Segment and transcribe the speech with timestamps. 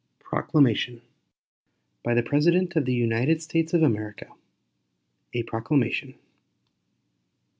[0.17, 0.99] PROCLAMATION.
[2.03, 4.33] BY THE PRESIDENT OF THE UNITED STATES OF AMERICA.
[5.35, 6.15] A PROCLAMATION.